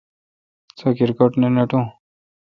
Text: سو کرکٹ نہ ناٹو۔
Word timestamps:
سو 0.77 0.87
کرکٹ 0.97 1.31
نہ 1.41 1.47
ناٹو۔ 1.55 1.81